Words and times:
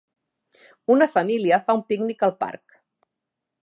Una 0.95 1.07
família 1.17 1.61
fa 1.69 1.77
un 1.81 1.87
pícnic 1.93 2.29
al 2.31 2.37
parc. 2.45 2.83